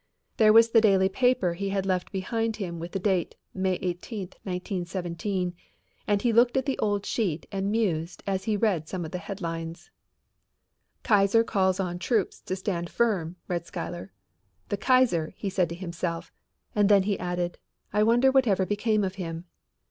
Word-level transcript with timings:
There 0.37 0.51
was 0.51 0.71
the 0.71 0.81
daily 0.81 1.09
paper 1.09 1.53
he 1.53 1.69
had 1.69 1.85
left 1.85 2.11
behind 2.11 2.57
with 2.79 2.91
the 2.93 2.97
date 2.97 3.35
May 3.53 3.75
8, 3.75 4.01
1917, 4.41 5.53
and 6.07 6.21
he 6.23 6.33
looked 6.33 6.57
at 6.57 6.65
the 6.65 6.79
old 6.79 7.05
sheet 7.05 7.45
and 7.51 7.69
mused 7.69 8.23
as 8.25 8.45
he 8.45 8.57
read 8.57 8.87
some 8.87 9.05
of 9.05 9.11
the 9.11 9.19
headlines: 9.19 9.91
"Kaiser 11.03 11.43
Calls 11.43 11.79
on 11.79 11.99
Troops 11.99 12.41
to 12.41 12.55
Stand 12.55 12.89
Firm," 12.89 13.35
read 13.47 13.67
Schuyler. 13.67 14.11
"The 14.69 14.77
Kaiser," 14.77 15.35
he 15.37 15.51
said 15.51 15.69
to 15.69 15.75
himself, 15.75 16.31
and 16.73 16.89
then 16.89 17.03
he 17.03 17.19
added: 17.19 17.59
"I 17.93 18.01
wonder 18.01 18.31
whatever 18.31 18.65
became 18.65 19.03
of 19.03 19.17
him." 19.21 19.45